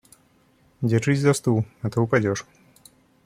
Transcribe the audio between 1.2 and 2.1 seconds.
стул, а то